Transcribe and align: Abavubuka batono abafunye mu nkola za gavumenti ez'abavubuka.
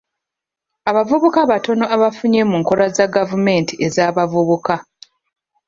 Abavubuka 0.89 1.39
batono 1.51 1.85
abafunye 1.95 2.41
mu 2.49 2.55
nkola 2.61 2.85
za 2.95 3.05
gavumenti 3.15 3.73
ez'abavubuka. 3.85 4.75